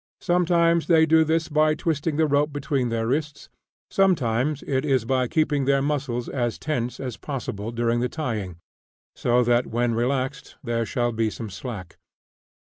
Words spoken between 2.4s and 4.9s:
between their wrists; sometimes it